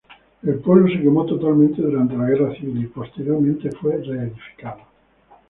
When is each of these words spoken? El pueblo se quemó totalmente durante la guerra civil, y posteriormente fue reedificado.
El 0.41 0.55
pueblo 0.61 0.87
se 0.87 0.99
quemó 0.99 1.27
totalmente 1.27 1.79
durante 1.83 2.17
la 2.17 2.25
guerra 2.27 2.55
civil, 2.55 2.85
y 2.85 2.87
posteriormente 2.87 3.69
fue 3.73 3.97
reedificado. 4.03 4.81